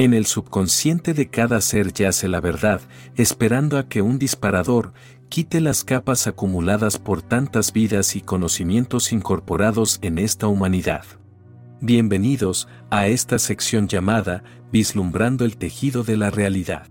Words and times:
En 0.00 0.14
el 0.14 0.24
subconsciente 0.24 1.12
de 1.12 1.28
cada 1.28 1.60
ser 1.60 1.92
yace 1.92 2.26
la 2.26 2.40
verdad, 2.40 2.80
esperando 3.16 3.76
a 3.76 3.86
que 3.86 4.00
un 4.00 4.18
disparador 4.18 4.94
quite 5.28 5.60
las 5.60 5.84
capas 5.84 6.26
acumuladas 6.26 6.98
por 6.98 7.20
tantas 7.20 7.74
vidas 7.74 8.16
y 8.16 8.22
conocimientos 8.22 9.12
incorporados 9.12 9.98
en 10.00 10.16
esta 10.16 10.46
humanidad. 10.46 11.04
Bienvenidos 11.82 12.66
a 12.88 13.08
esta 13.08 13.38
sección 13.38 13.88
llamada 13.88 14.42
Vislumbrando 14.72 15.44
el 15.44 15.58
tejido 15.58 16.02
de 16.02 16.16
la 16.16 16.30
realidad. 16.30 16.88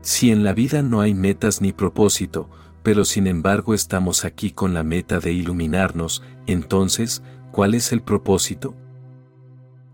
Si 0.00 0.30
en 0.30 0.44
la 0.44 0.54
vida 0.54 0.80
no 0.80 1.02
hay 1.02 1.12
metas 1.12 1.60
ni 1.60 1.74
propósito, 1.74 2.48
pero 2.82 3.04
sin 3.04 3.26
embargo 3.26 3.74
estamos 3.74 4.24
aquí 4.24 4.50
con 4.50 4.72
la 4.72 4.82
meta 4.82 5.20
de 5.20 5.34
iluminarnos, 5.34 6.22
entonces, 6.46 7.22
¿cuál 7.50 7.74
es 7.74 7.92
el 7.92 8.00
propósito? 8.00 8.74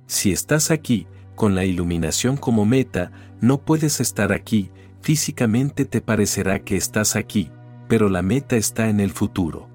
Si 0.07 0.31
estás 0.31 0.71
aquí, 0.71 1.09
con 1.39 1.55
la 1.55 1.65
iluminación 1.65 2.37
como 2.37 2.67
meta, 2.67 3.13
no 3.41 3.59
puedes 3.59 4.01
estar 4.01 4.33
aquí, 4.33 4.73
físicamente 5.01 5.85
te 5.85 6.01
parecerá 6.01 6.59
que 6.59 6.77
estás 6.77 7.15
aquí, 7.15 7.53
pero 7.89 8.09
la 8.09 8.23
meta 8.23 8.57
está 8.57 8.89
en 8.89 8.99
el 8.99 9.13
futuro. 9.13 9.69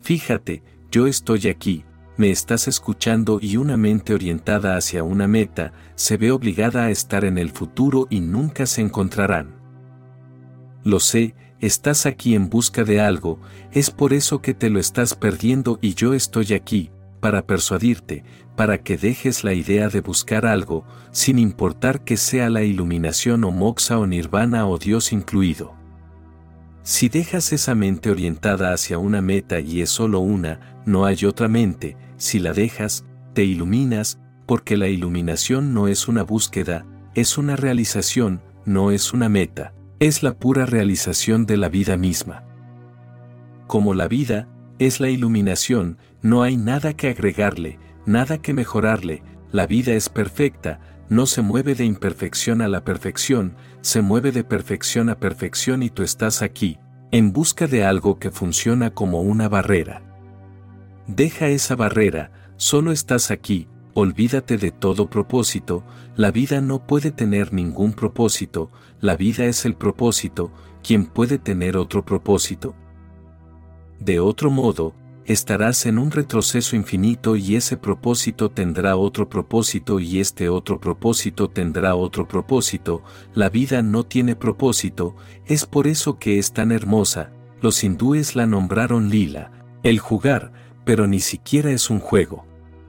Fíjate, 0.00 0.64
yo 0.90 1.06
estoy 1.06 1.46
aquí, 1.46 1.84
me 2.16 2.32
estás 2.32 2.66
escuchando 2.66 3.38
y 3.40 3.56
una 3.56 3.76
mente 3.76 4.14
orientada 4.14 4.76
hacia 4.76 5.04
una 5.04 5.28
meta 5.28 5.72
se 5.94 6.16
ve 6.16 6.32
obligada 6.32 6.86
a 6.86 6.90
estar 6.90 7.24
en 7.24 7.38
el 7.38 7.50
futuro 7.50 8.08
y 8.10 8.18
nunca 8.18 8.66
se 8.66 8.80
encontrarán. 8.82 9.54
Lo 10.82 10.98
sé, 10.98 11.36
estás 11.60 12.04
aquí 12.04 12.34
en 12.34 12.50
busca 12.50 12.82
de 12.82 13.00
algo, 13.00 13.38
es 13.70 13.92
por 13.92 14.12
eso 14.12 14.42
que 14.42 14.54
te 14.54 14.70
lo 14.70 14.80
estás 14.80 15.14
perdiendo 15.14 15.78
y 15.80 15.94
yo 15.94 16.14
estoy 16.14 16.52
aquí, 16.52 16.90
para 17.22 17.46
persuadirte, 17.46 18.24
para 18.56 18.78
que 18.78 18.98
dejes 18.98 19.44
la 19.44 19.54
idea 19.54 19.88
de 19.88 20.00
buscar 20.00 20.44
algo, 20.44 20.84
sin 21.12 21.38
importar 21.38 22.02
que 22.02 22.16
sea 22.16 22.50
la 22.50 22.64
iluminación 22.64 23.44
o 23.44 23.52
moxa 23.52 24.00
o 24.00 24.08
nirvana 24.08 24.66
o 24.66 24.76
Dios 24.76 25.12
incluido. 25.12 25.72
Si 26.82 27.08
dejas 27.08 27.52
esa 27.52 27.76
mente 27.76 28.10
orientada 28.10 28.72
hacia 28.72 28.98
una 28.98 29.22
meta 29.22 29.60
y 29.60 29.82
es 29.82 29.90
solo 29.90 30.18
una, 30.18 30.82
no 30.84 31.04
hay 31.04 31.24
otra 31.24 31.46
mente, 31.46 31.96
si 32.16 32.40
la 32.40 32.52
dejas, 32.52 33.04
te 33.34 33.44
iluminas, 33.44 34.18
porque 34.44 34.76
la 34.76 34.88
iluminación 34.88 35.72
no 35.72 35.86
es 35.86 36.08
una 36.08 36.24
búsqueda, 36.24 36.84
es 37.14 37.38
una 37.38 37.54
realización, 37.54 38.42
no 38.64 38.90
es 38.90 39.12
una 39.12 39.28
meta, 39.28 39.74
es 40.00 40.24
la 40.24 40.34
pura 40.34 40.66
realización 40.66 41.46
de 41.46 41.56
la 41.56 41.68
vida 41.68 41.96
misma. 41.96 42.42
Como 43.68 43.94
la 43.94 44.08
vida, 44.08 44.48
es 44.86 45.00
la 45.00 45.10
iluminación, 45.10 45.98
no 46.22 46.42
hay 46.42 46.56
nada 46.56 46.94
que 46.94 47.08
agregarle, 47.08 47.78
nada 48.06 48.38
que 48.38 48.54
mejorarle, 48.54 49.22
la 49.50 49.66
vida 49.66 49.92
es 49.92 50.08
perfecta, 50.08 50.80
no 51.08 51.26
se 51.26 51.42
mueve 51.42 51.74
de 51.74 51.84
imperfección 51.84 52.62
a 52.62 52.68
la 52.68 52.84
perfección, 52.84 53.54
se 53.82 54.00
mueve 54.00 54.32
de 54.32 54.44
perfección 54.44 55.10
a 55.10 55.18
perfección 55.18 55.82
y 55.82 55.90
tú 55.90 56.02
estás 56.02 56.42
aquí, 56.42 56.78
en 57.10 57.32
busca 57.32 57.66
de 57.66 57.84
algo 57.84 58.18
que 58.18 58.30
funciona 58.30 58.94
como 58.94 59.20
una 59.20 59.48
barrera. 59.48 60.02
Deja 61.06 61.48
esa 61.48 61.76
barrera, 61.76 62.32
solo 62.56 62.92
estás 62.92 63.30
aquí, 63.30 63.68
olvídate 63.94 64.56
de 64.56 64.70
todo 64.70 65.10
propósito, 65.10 65.84
la 66.16 66.30
vida 66.30 66.60
no 66.60 66.86
puede 66.86 67.10
tener 67.10 67.52
ningún 67.52 67.92
propósito, 67.92 68.70
la 69.00 69.16
vida 69.16 69.44
es 69.44 69.66
el 69.66 69.74
propósito, 69.74 70.50
¿quién 70.82 71.04
puede 71.04 71.38
tener 71.38 71.76
otro 71.76 72.04
propósito? 72.04 72.74
De 74.04 74.18
otro 74.18 74.50
modo, 74.50 74.96
estarás 75.26 75.86
en 75.86 75.96
un 75.96 76.10
retroceso 76.10 76.74
infinito 76.74 77.36
y 77.36 77.54
ese 77.54 77.76
propósito 77.76 78.50
tendrá 78.50 78.96
otro 78.96 79.28
propósito 79.28 80.00
y 80.00 80.18
este 80.18 80.48
otro 80.48 80.80
propósito 80.80 81.48
tendrá 81.48 81.94
otro 81.94 82.26
propósito, 82.26 83.04
la 83.32 83.48
vida 83.48 83.80
no 83.80 84.02
tiene 84.02 84.34
propósito, 84.34 85.14
es 85.46 85.66
por 85.66 85.86
eso 85.86 86.18
que 86.18 86.40
es 86.40 86.52
tan 86.52 86.72
hermosa, 86.72 87.30
los 87.60 87.84
hindúes 87.84 88.34
la 88.34 88.44
nombraron 88.44 89.08
lila, 89.08 89.52
el 89.84 90.00
jugar, 90.00 90.52
pero 90.84 91.06
ni 91.06 91.20
siquiera 91.20 91.70
es 91.70 91.88
un 91.88 92.00
juego. 92.00 92.44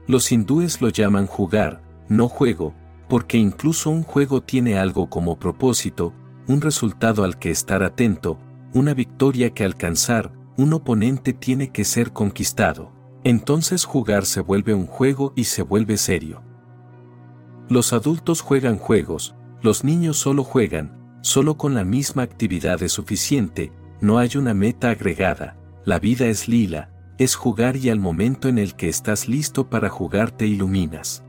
Los 0.08 0.32
hindúes 0.32 0.80
lo 0.80 0.88
llaman 0.88 1.28
jugar, 1.28 1.80
no 2.08 2.28
juego, 2.28 2.74
porque 3.08 3.38
incluso 3.38 3.88
un 3.88 4.02
juego 4.02 4.42
tiene 4.42 4.80
algo 4.80 5.08
como 5.08 5.38
propósito, 5.38 6.12
un 6.48 6.60
resultado 6.60 7.22
al 7.22 7.38
que 7.38 7.52
estar 7.52 7.84
atento, 7.84 8.36
una 8.72 8.94
victoria 8.94 9.50
que 9.50 9.62
alcanzar, 9.62 10.32
un 10.56 10.72
oponente 10.72 11.32
tiene 11.32 11.70
que 11.70 11.84
ser 11.84 12.12
conquistado. 12.12 12.92
Entonces 13.24 13.84
jugar 13.84 14.26
se 14.26 14.40
vuelve 14.40 14.74
un 14.74 14.86
juego 14.86 15.32
y 15.34 15.44
se 15.44 15.62
vuelve 15.62 15.96
serio. 15.96 16.42
Los 17.68 17.92
adultos 17.92 18.42
juegan 18.42 18.76
juegos, 18.76 19.34
los 19.62 19.82
niños 19.82 20.18
solo 20.18 20.44
juegan, 20.44 21.18
solo 21.22 21.56
con 21.56 21.74
la 21.74 21.84
misma 21.84 22.22
actividad 22.22 22.82
es 22.82 22.92
suficiente, 22.92 23.72
no 24.00 24.18
hay 24.18 24.36
una 24.36 24.52
meta 24.52 24.90
agregada, 24.90 25.56
la 25.86 25.98
vida 25.98 26.26
es 26.26 26.48
lila, 26.48 26.90
es 27.16 27.34
jugar 27.34 27.76
y 27.76 27.88
al 27.88 27.98
momento 27.98 28.48
en 28.48 28.58
el 28.58 28.74
que 28.74 28.88
estás 28.88 29.28
listo 29.28 29.70
para 29.70 29.88
jugar 29.88 30.30
te 30.30 30.46
iluminas. 30.46 31.24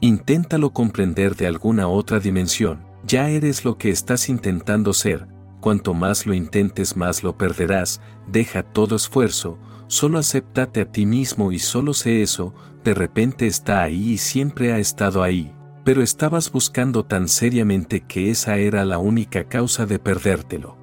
Inténtalo 0.00 0.74
comprender 0.74 1.36
de 1.36 1.46
alguna 1.46 1.88
otra 1.88 2.20
dimensión, 2.20 2.84
ya 3.06 3.30
eres 3.30 3.64
lo 3.64 3.78
que 3.78 3.88
estás 3.88 4.28
intentando 4.28 4.92
ser, 4.92 5.26
cuanto 5.60 5.94
más 5.94 6.26
lo 6.26 6.34
intentes 6.34 6.96
más 6.96 7.22
lo 7.22 7.36
perderás, 7.36 8.00
deja 8.26 8.62
todo 8.62 8.96
esfuerzo, 8.96 9.58
solo 9.86 10.18
acéptate 10.18 10.80
a 10.80 10.90
ti 10.90 11.06
mismo 11.06 11.52
y 11.52 11.58
solo 11.58 11.94
sé 11.94 12.22
eso, 12.22 12.54
de 12.84 12.94
repente 12.94 13.46
está 13.46 13.82
ahí 13.82 14.12
y 14.12 14.18
siempre 14.18 14.72
ha 14.72 14.78
estado 14.78 15.22
ahí, 15.22 15.52
pero 15.84 16.02
estabas 16.02 16.50
buscando 16.50 17.04
tan 17.04 17.28
seriamente 17.28 18.00
que 18.00 18.30
esa 18.30 18.56
era 18.58 18.84
la 18.84 18.98
única 18.98 19.44
causa 19.44 19.86
de 19.86 19.98
perdértelo. 19.98 20.76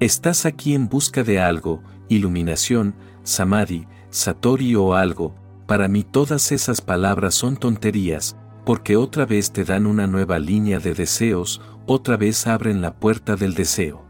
Estás 0.00 0.44
aquí 0.44 0.74
en 0.74 0.88
busca 0.88 1.22
de 1.22 1.40
algo, 1.40 1.82
iluminación, 2.08 2.94
samadhi, 3.22 3.86
satori 4.10 4.74
o 4.74 4.94
algo, 4.94 5.34
para 5.66 5.88
mí 5.88 6.04
todas 6.04 6.52
esas 6.52 6.80
palabras 6.80 7.34
son 7.34 7.56
tonterías, 7.56 8.36
porque 8.64 8.96
otra 8.96 9.26
vez 9.26 9.52
te 9.52 9.64
dan 9.64 9.86
una 9.86 10.06
nueva 10.06 10.38
línea 10.38 10.78
de 10.78 10.94
deseos, 10.94 11.60
otra 11.86 12.16
vez 12.16 12.46
abren 12.46 12.80
la 12.80 12.94
puerta 12.94 13.36
del 13.36 13.54
deseo. 13.54 14.04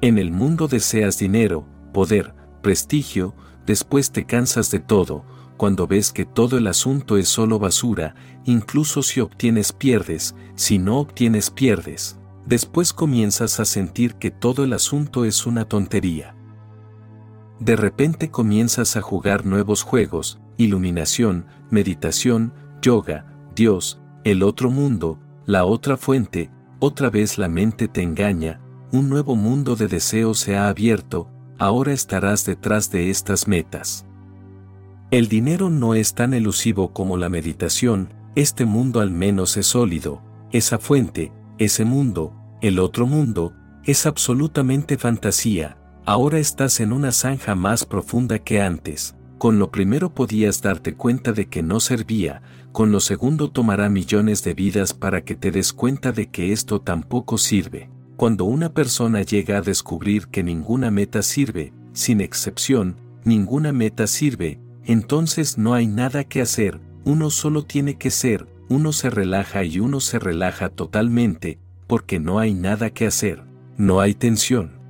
En 0.00 0.18
el 0.18 0.32
mundo 0.32 0.68
deseas 0.68 1.18
dinero, 1.18 1.66
poder, 1.92 2.34
prestigio, 2.62 3.34
después 3.66 4.10
te 4.10 4.24
cansas 4.24 4.70
de 4.70 4.80
todo, 4.80 5.24
cuando 5.56 5.86
ves 5.86 6.12
que 6.12 6.24
todo 6.24 6.58
el 6.58 6.66
asunto 6.66 7.16
es 7.18 7.28
solo 7.28 7.58
basura, 7.58 8.14
incluso 8.44 9.02
si 9.02 9.20
obtienes 9.20 9.72
pierdes, 9.72 10.34
si 10.56 10.78
no 10.78 10.98
obtienes 10.98 11.50
pierdes, 11.50 12.18
después 12.46 12.92
comienzas 12.92 13.60
a 13.60 13.64
sentir 13.64 14.14
que 14.14 14.30
todo 14.30 14.64
el 14.64 14.72
asunto 14.72 15.24
es 15.24 15.46
una 15.46 15.66
tontería. 15.66 16.34
De 17.60 17.76
repente 17.76 18.30
comienzas 18.30 18.96
a 18.96 19.02
jugar 19.02 19.46
nuevos 19.46 19.84
juegos, 19.84 20.40
iluminación, 20.56 21.46
meditación, 21.70 22.52
yoga, 22.80 23.31
Dios, 23.54 24.00
el 24.24 24.42
otro 24.42 24.70
mundo, 24.70 25.18
la 25.44 25.64
otra 25.64 25.96
fuente, 25.96 26.50
otra 26.78 27.10
vez 27.10 27.38
la 27.38 27.48
mente 27.48 27.88
te 27.88 28.02
engaña, 28.02 28.60
un 28.92 29.08
nuevo 29.08 29.36
mundo 29.36 29.76
de 29.76 29.88
deseos 29.88 30.38
se 30.38 30.56
ha 30.56 30.68
abierto, 30.68 31.30
ahora 31.58 31.92
estarás 31.92 32.44
detrás 32.44 32.90
de 32.90 33.10
estas 33.10 33.46
metas. 33.46 34.06
El 35.10 35.28
dinero 35.28 35.70
no 35.70 35.94
es 35.94 36.14
tan 36.14 36.34
elusivo 36.34 36.92
como 36.92 37.16
la 37.16 37.28
meditación, 37.28 38.14
este 38.34 38.64
mundo 38.64 39.00
al 39.00 39.10
menos 39.10 39.56
es 39.56 39.66
sólido, 39.66 40.22
esa 40.52 40.78
fuente, 40.78 41.32
ese 41.58 41.84
mundo, 41.84 42.34
el 42.62 42.78
otro 42.78 43.06
mundo, 43.06 43.52
es 43.84 44.06
absolutamente 44.06 44.96
fantasía, 44.96 45.76
ahora 46.06 46.38
estás 46.38 46.80
en 46.80 46.92
una 46.92 47.12
zanja 47.12 47.54
más 47.54 47.84
profunda 47.84 48.38
que 48.38 48.62
antes, 48.62 49.16
con 49.38 49.58
lo 49.58 49.70
primero 49.70 50.14
podías 50.14 50.62
darte 50.62 50.94
cuenta 50.94 51.32
de 51.32 51.48
que 51.48 51.62
no 51.62 51.80
servía, 51.80 52.42
con 52.72 52.90
lo 52.90 53.00
segundo 53.00 53.50
tomará 53.50 53.90
millones 53.90 54.42
de 54.42 54.54
vidas 54.54 54.94
para 54.94 55.22
que 55.22 55.34
te 55.34 55.50
des 55.50 55.72
cuenta 55.72 56.10
de 56.10 56.28
que 56.30 56.52
esto 56.52 56.80
tampoco 56.80 57.36
sirve. 57.36 57.90
Cuando 58.16 58.46
una 58.46 58.72
persona 58.72 59.22
llega 59.22 59.58
a 59.58 59.62
descubrir 59.62 60.28
que 60.28 60.42
ninguna 60.42 60.90
meta 60.90 61.22
sirve, 61.22 61.72
sin 61.92 62.20
excepción, 62.20 62.96
ninguna 63.24 63.72
meta 63.72 64.06
sirve, 64.06 64.58
entonces 64.84 65.58
no 65.58 65.74
hay 65.74 65.86
nada 65.86 66.24
que 66.24 66.40
hacer, 66.40 66.80
uno 67.04 67.30
solo 67.30 67.64
tiene 67.64 67.98
que 67.98 68.10
ser, 68.10 68.46
uno 68.68 68.92
se 68.92 69.10
relaja 69.10 69.64
y 69.64 69.78
uno 69.78 70.00
se 70.00 70.18
relaja 70.18 70.70
totalmente, 70.70 71.58
porque 71.86 72.18
no 72.18 72.38
hay 72.38 72.54
nada 72.54 72.90
que 72.90 73.06
hacer, 73.06 73.44
no 73.76 74.00
hay 74.00 74.14
tensión. 74.14 74.80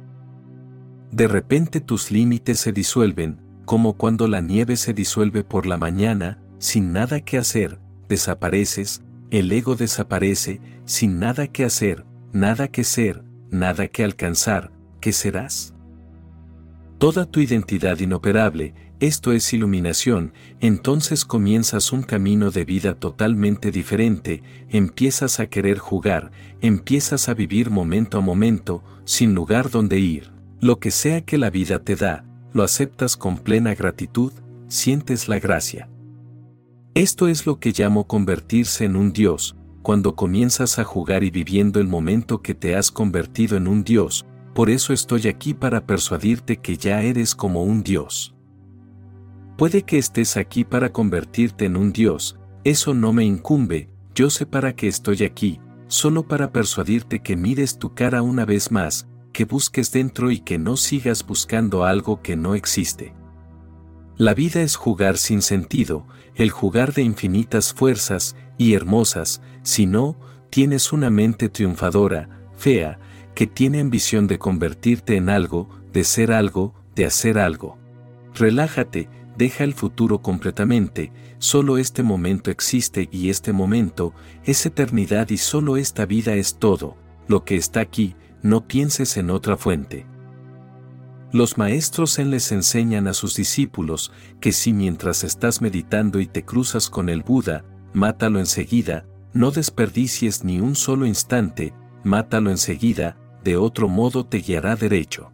De 1.10 1.26
repente 1.26 1.80
tus 1.80 2.10
límites 2.10 2.60
se 2.60 2.72
disuelven, 2.72 3.40
como 3.64 3.94
cuando 3.94 4.28
la 4.28 4.40
nieve 4.40 4.76
se 4.76 4.94
disuelve 4.94 5.42
por 5.42 5.66
la 5.66 5.78
mañana, 5.78 6.38
sin 6.58 6.92
nada 6.92 7.20
que 7.20 7.38
hacer, 7.38 7.80
desapareces, 8.12 9.02
el 9.30 9.50
ego 9.50 9.74
desaparece, 9.74 10.60
sin 10.84 11.18
nada 11.18 11.46
que 11.46 11.64
hacer, 11.64 12.04
nada 12.30 12.68
que 12.68 12.84
ser, 12.84 13.24
nada 13.50 13.88
que 13.88 14.04
alcanzar, 14.04 14.70
¿qué 15.00 15.12
serás? 15.12 15.72
Toda 16.98 17.24
tu 17.24 17.40
identidad 17.40 17.98
inoperable, 18.00 18.74
esto 19.00 19.32
es 19.32 19.50
iluminación, 19.54 20.34
entonces 20.60 21.24
comienzas 21.24 21.90
un 21.90 22.02
camino 22.02 22.50
de 22.50 22.66
vida 22.66 22.94
totalmente 22.94 23.70
diferente, 23.70 24.42
empiezas 24.68 25.40
a 25.40 25.46
querer 25.46 25.78
jugar, 25.78 26.30
empiezas 26.60 27.30
a 27.30 27.34
vivir 27.34 27.70
momento 27.70 28.18
a 28.18 28.20
momento, 28.20 28.84
sin 29.06 29.34
lugar 29.34 29.70
donde 29.70 29.98
ir. 29.98 30.30
Lo 30.60 30.78
que 30.78 30.90
sea 30.90 31.22
que 31.22 31.38
la 31.38 31.48
vida 31.48 31.78
te 31.78 31.96
da, 31.96 32.26
lo 32.52 32.62
aceptas 32.62 33.16
con 33.16 33.38
plena 33.38 33.74
gratitud, 33.74 34.32
sientes 34.68 35.28
la 35.28 35.38
gracia. 35.38 35.88
Esto 36.94 37.26
es 37.26 37.46
lo 37.46 37.58
que 37.58 37.72
llamo 37.72 38.06
convertirse 38.06 38.84
en 38.84 38.96
un 38.96 39.14
Dios, 39.14 39.56
cuando 39.80 40.14
comienzas 40.14 40.78
a 40.78 40.84
jugar 40.84 41.24
y 41.24 41.30
viviendo 41.30 41.80
el 41.80 41.88
momento 41.88 42.42
que 42.42 42.54
te 42.54 42.76
has 42.76 42.90
convertido 42.90 43.56
en 43.56 43.66
un 43.66 43.82
Dios, 43.82 44.26
por 44.54 44.68
eso 44.68 44.92
estoy 44.92 45.26
aquí 45.26 45.54
para 45.54 45.86
persuadirte 45.86 46.58
que 46.58 46.76
ya 46.76 47.00
eres 47.00 47.34
como 47.34 47.62
un 47.62 47.82
Dios. 47.82 48.34
Puede 49.56 49.84
que 49.84 49.96
estés 49.96 50.36
aquí 50.36 50.64
para 50.64 50.92
convertirte 50.92 51.64
en 51.64 51.78
un 51.78 51.94
Dios, 51.94 52.38
eso 52.62 52.92
no 52.92 53.14
me 53.14 53.24
incumbe, 53.24 53.88
yo 54.14 54.28
sé 54.28 54.44
para 54.44 54.76
qué 54.76 54.86
estoy 54.86 55.24
aquí, 55.24 55.60
solo 55.86 56.28
para 56.28 56.52
persuadirte 56.52 57.22
que 57.22 57.36
mires 57.36 57.78
tu 57.78 57.94
cara 57.94 58.20
una 58.20 58.44
vez 58.44 58.70
más, 58.70 59.08
que 59.32 59.46
busques 59.46 59.92
dentro 59.92 60.30
y 60.30 60.40
que 60.40 60.58
no 60.58 60.76
sigas 60.76 61.26
buscando 61.26 61.84
algo 61.84 62.20
que 62.20 62.36
no 62.36 62.54
existe. 62.54 63.14
La 64.18 64.34
vida 64.34 64.62
es 64.62 64.76
jugar 64.76 65.16
sin 65.16 65.42
sentido, 65.42 66.06
el 66.34 66.50
jugar 66.50 66.92
de 66.92 67.02
infinitas 67.02 67.72
fuerzas, 67.72 68.36
y 68.58 68.74
hermosas, 68.74 69.40
si 69.62 69.86
no, 69.86 70.16
tienes 70.50 70.92
una 70.92 71.10
mente 71.10 71.48
triunfadora, 71.48 72.28
fea, 72.56 72.98
que 73.34 73.46
tiene 73.46 73.80
ambición 73.80 74.26
de 74.26 74.38
convertirte 74.38 75.16
en 75.16 75.30
algo, 75.30 75.68
de 75.92 76.04
ser 76.04 76.32
algo, 76.32 76.74
de 76.94 77.06
hacer 77.06 77.38
algo. 77.38 77.78
Relájate, 78.34 79.08
deja 79.36 79.64
el 79.64 79.74
futuro 79.74 80.20
completamente, 80.20 81.12
solo 81.38 81.78
este 81.78 82.02
momento 82.02 82.50
existe 82.50 83.08
y 83.10 83.30
este 83.30 83.52
momento 83.52 84.12
es 84.44 84.64
eternidad 84.66 85.30
y 85.30 85.38
solo 85.38 85.76
esta 85.76 86.06
vida 86.06 86.34
es 86.34 86.56
todo, 86.56 86.96
lo 87.28 87.44
que 87.44 87.56
está 87.56 87.80
aquí, 87.80 88.14
no 88.42 88.66
pienses 88.66 89.16
en 89.16 89.30
otra 89.30 89.56
fuente. 89.56 90.06
Los 91.32 91.56
maestros 91.56 92.18
en 92.18 92.30
les 92.30 92.52
enseñan 92.52 93.08
a 93.08 93.14
sus 93.14 93.34
discípulos 93.34 94.12
que 94.38 94.52
si 94.52 94.74
mientras 94.74 95.24
estás 95.24 95.62
meditando 95.62 96.20
y 96.20 96.26
te 96.26 96.44
cruzas 96.44 96.90
con 96.90 97.08
el 97.08 97.22
Buda, 97.22 97.64
mátalo 97.94 98.38
enseguida, 98.38 99.06
no 99.32 99.50
desperdicies 99.50 100.44
ni 100.44 100.60
un 100.60 100.76
solo 100.76 101.06
instante, 101.06 101.72
mátalo 102.04 102.50
enseguida, 102.50 103.16
de 103.44 103.56
otro 103.56 103.88
modo 103.88 104.26
te 104.26 104.38
guiará 104.38 104.76
derecho. 104.76 105.32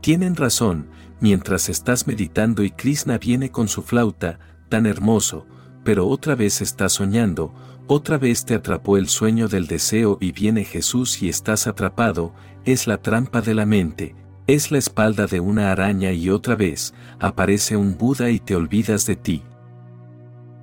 Tienen 0.00 0.34
razón, 0.34 0.88
mientras 1.20 1.68
estás 1.68 2.08
meditando 2.08 2.64
y 2.64 2.72
Krishna 2.72 3.18
viene 3.18 3.52
con 3.52 3.68
su 3.68 3.82
flauta, 3.82 4.40
tan 4.68 4.84
hermoso, 4.84 5.46
pero 5.84 6.08
otra 6.08 6.34
vez 6.34 6.60
estás 6.60 6.94
soñando, 6.94 7.54
otra 7.86 8.18
vez 8.18 8.44
te 8.44 8.54
atrapó 8.54 8.96
el 8.96 9.08
sueño 9.08 9.46
del 9.46 9.68
deseo 9.68 10.18
y 10.20 10.32
viene 10.32 10.64
Jesús 10.64 11.22
y 11.22 11.28
estás 11.28 11.68
atrapado, 11.68 12.34
es 12.64 12.88
la 12.88 12.98
trampa 12.98 13.40
de 13.40 13.54
la 13.54 13.64
mente, 13.64 14.16
es 14.48 14.70
la 14.70 14.78
espalda 14.78 15.26
de 15.26 15.40
una 15.40 15.70
araña 15.70 16.10
y 16.12 16.30
otra 16.30 16.56
vez 16.56 16.94
aparece 17.20 17.76
un 17.76 17.98
Buda 17.98 18.30
y 18.30 18.40
te 18.40 18.56
olvidas 18.56 19.04
de 19.04 19.14
ti. 19.14 19.42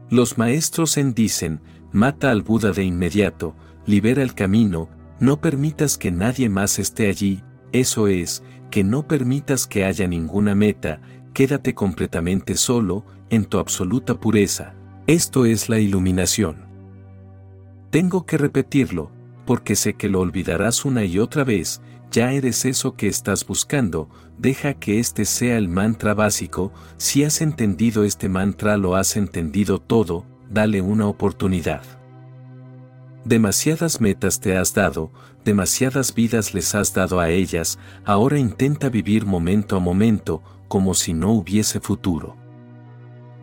Los 0.09 0.39
maestros 0.39 0.97
en 0.97 1.13
dicen, 1.13 1.61
mata 1.91 2.31
al 2.31 2.41
Buda 2.41 2.71
de 2.71 2.83
inmediato, 2.83 3.55
libera 3.85 4.23
el 4.23 4.33
camino, 4.33 4.89
no 5.19 5.39
permitas 5.39 5.99
que 5.99 6.11
nadie 6.11 6.49
más 6.49 6.79
esté 6.79 7.07
allí, 7.07 7.43
eso 7.73 8.07
es, 8.07 8.43
que 8.71 8.83
no 8.83 9.07
permitas 9.07 9.67
que 9.67 9.85
haya 9.85 10.07
ninguna 10.07 10.55
meta, 10.55 10.99
quédate 11.33 11.75
completamente 11.75 12.55
solo, 12.55 13.05
en 13.29 13.45
tu 13.45 13.59
absoluta 13.59 14.19
pureza. 14.19 14.73
Esto 15.05 15.45
es 15.45 15.69
la 15.69 15.77
iluminación. 15.77 16.65
Tengo 17.91 18.25
que 18.25 18.39
repetirlo, 18.39 19.11
porque 19.45 19.75
sé 19.75 19.93
que 19.93 20.09
lo 20.09 20.21
olvidarás 20.21 20.85
una 20.85 21.03
y 21.03 21.19
otra 21.19 21.43
vez, 21.43 21.81
ya 22.15 22.31
eres 22.31 22.63
eso 22.63 22.95
que 22.95 23.09
estás 23.09 23.45
buscando, 23.45 24.07
deja 24.37 24.73
que 24.73 24.99
este 24.99 25.25
sea 25.25 25.57
el 25.57 25.67
mantra 25.67 26.13
básico, 26.13 26.71
si 26.95 27.25
has 27.25 27.41
entendido 27.41 28.05
este 28.05 28.29
mantra 28.29 28.77
lo 28.77 28.95
has 28.95 29.17
entendido 29.17 29.79
todo, 29.79 30.25
dale 30.49 30.81
una 30.81 31.07
oportunidad. 31.07 31.81
Demasiadas 33.25 33.99
metas 33.99 34.39
te 34.39 34.55
has 34.55 34.73
dado, 34.73 35.11
demasiadas 35.43 36.15
vidas 36.15 36.53
les 36.53 36.73
has 36.73 36.93
dado 36.93 37.19
a 37.19 37.31
ellas, 37.31 37.79
ahora 38.05 38.39
intenta 38.39 38.87
vivir 38.87 39.25
momento 39.25 39.75
a 39.75 39.79
momento, 39.81 40.41
como 40.69 40.93
si 40.93 41.13
no 41.13 41.33
hubiese 41.33 41.81
futuro. 41.81 42.37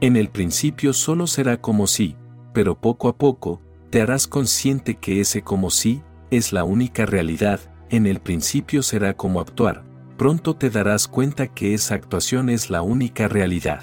En 0.01 0.17
el 0.17 0.31
principio 0.31 0.95
solo 0.95 1.27
será 1.27 1.61
como 1.61 1.87
si, 1.87 2.17
pero 2.55 2.81
poco 2.81 3.11
a 3.11 3.19
poco, 3.19 3.61
te 3.91 4.01
harás 4.01 4.27
consciente 4.27 4.95
que 4.95 5.21
ese 5.21 5.43
como 5.43 5.69
si, 5.69 6.01
es 6.31 6.55
la 6.55 6.65
única 6.65 7.05
realidad, 7.05 7.61
en 7.93 8.07
el 8.07 8.21
principio 8.21 8.83
será 8.83 9.15
como 9.15 9.39
actuar, 9.39 9.85
pronto 10.17 10.57
te 10.57 10.71
darás 10.71 11.07
cuenta 11.07 11.49
que 11.49 11.75
esa 11.75 11.95
actuación 11.95 12.49
es 12.49 12.71
la 12.71 12.81
única 12.81 13.29
realidad. 13.29 13.83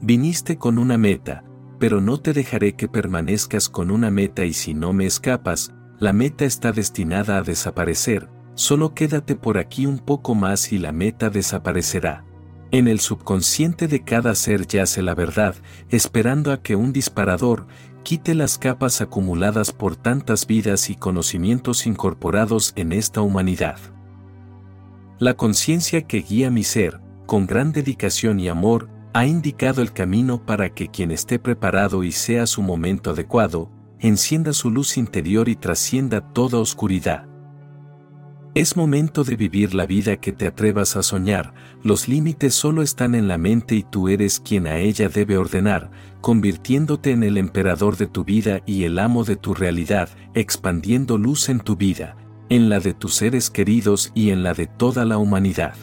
Viniste 0.00 0.56
con 0.56 0.78
una 0.78 0.96
meta, 0.96 1.44
pero 1.78 2.00
no 2.00 2.18
te 2.18 2.32
dejaré 2.32 2.74
que 2.74 2.88
permanezcas 2.88 3.68
con 3.68 3.90
una 3.90 4.10
meta 4.10 4.46
y 4.46 4.54
si 4.54 4.72
no 4.72 4.94
me 4.94 5.04
escapas, 5.04 5.74
la 5.98 6.14
meta 6.14 6.46
está 6.46 6.72
destinada 6.72 7.36
a 7.36 7.42
desaparecer, 7.42 8.30
solo 8.54 8.94
quédate 8.94 9.36
por 9.36 9.58
aquí 9.58 9.84
un 9.84 9.98
poco 9.98 10.34
más 10.34 10.72
y 10.72 10.78
la 10.78 10.92
meta 10.92 11.28
desaparecerá. 11.28 12.24
En 12.72 12.88
el 12.88 13.00
subconsciente 13.00 13.86
de 13.86 14.02
cada 14.02 14.34
ser 14.34 14.66
yace 14.66 15.02
la 15.02 15.14
verdad, 15.14 15.54
esperando 15.90 16.52
a 16.52 16.62
que 16.62 16.74
un 16.74 16.94
disparador 16.94 17.66
quite 18.02 18.34
las 18.34 18.56
capas 18.56 19.02
acumuladas 19.02 19.72
por 19.72 19.94
tantas 19.94 20.46
vidas 20.46 20.88
y 20.88 20.96
conocimientos 20.96 21.86
incorporados 21.86 22.72
en 22.74 22.92
esta 22.92 23.20
humanidad. 23.20 23.78
La 25.18 25.34
conciencia 25.34 26.06
que 26.06 26.22
guía 26.22 26.50
mi 26.50 26.64
ser, 26.64 26.98
con 27.26 27.46
gran 27.46 27.72
dedicación 27.72 28.40
y 28.40 28.48
amor, 28.48 28.88
ha 29.12 29.26
indicado 29.26 29.82
el 29.82 29.92
camino 29.92 30.46
para 30.46 30.70
que 30.70 30.88
quien 30.88 31.10
esté 31.10 31.38
preparado 31.38 32.02
y 32.04 32.12
sea 32.12 32.46
su 32.46 32.62
momento 32.62 33.10
adecuado, 33.10 33.70
encienda 34.00 34.54
su 34.54 34.70
luz 34.70 34.96
interior 34.96 35.50
y 35.50 35.56
trascienda 35.56 36.32
toda 36.32 36.58
oscuridad. 36.58 37.31
Es 38.54 38.76
momento 38.76 39.24
de 39.24 39.34
vivir 39.34 39.72
la 39.72 39.86
vida 39.86 40.18
que 40.18 40.30
te 40.30 40.46
atrevas 40.46 40.96
a 40.96 41.02
soñar, 41.02 41.54
los 41.82 42.06
límites 42.06 42.54
solo 42.54 42.82
están 42.82 43.14
en 43.14 43.26
la 43.26 43.38
mente 43.38 43.74
y 43.74 43.82
tú 43.82 44.08
eres 44.08 44.40
quien 44.40 44.66
a 44.66 44.76
ella 44.76 45.08
debe 45.08 45.38
ordenar, 45.38 45.90
convirtiéndote 46.20 47.12
en 47.12 47.22
el 47.22 47.38
emperador 47.38 47.96
de 47.96 48.08
tu 48.08 48.24
vida 48.24 48.60
y 48.66 48.84
el 48.84 48.98
amo 48.98 49.24
de 49.24 49.36
tu 49.36 49.54
realidad, 49.54 50.10
expandiendo 50.34 51.16
luz 51.16 51.48
en 51.48 51.60
tu 51.60 51.76
vida, 51.76 52.14
en 52.50 52.68
la 52.68 52.78
de 52.78 52.92
tus 52.92 53.14
seres 53.14 53.48
queridos 53.48 54.12
y 54.14 54.28
en 54.28 54.42
la 54.42 54.52
de 54.52 54.66
toda 54.66 55.06
la 55.06 55.16
humanidad. 55.16 55.74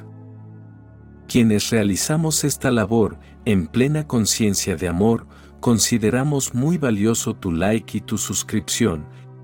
Quienes 1.27 1.71
realizamos 1.71 2.43
esta 2.43 2.69
labor, 2.69 3.19
en 3.45 3.65
plena 3.65 4.05
conciencia 4.05 4.75
de 4.75 4.87
amor, 4.87 5.25
consideramos 5.59 6.53
muy 6.53 6.77
valioso 6.77 7.35
tu 7.35 7.51
like 7.51 7.97
y 7.97 8.01
tu 8.01 8.19
suscripción, 8.19 9.07